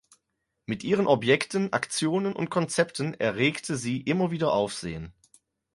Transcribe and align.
Mit 0.65 0.83
ihren 0.83 1.05
Objekten, 1.05 1.73
Aktionen 1.73 2.33
und 2.35 2.49
Konzepten 2.49 3.13
erregte 3.13 3.77
sie 3.77 4.01
immer 4.01 4.31
wieder 4.31 4.51
Aufsehen. 4.51 5.13